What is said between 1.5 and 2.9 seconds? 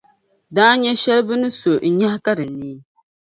so n-nyahi ka di neei.